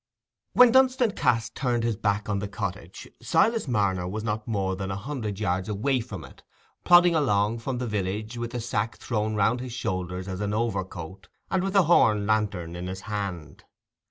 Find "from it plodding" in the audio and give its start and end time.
5.99-7.13